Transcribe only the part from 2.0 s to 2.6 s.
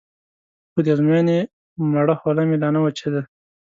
خوله مې